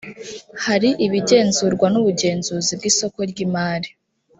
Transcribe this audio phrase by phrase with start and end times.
[0.65, 3.89] hari ibigenzurwa n’ubugenzuzi bw isoko ry’imari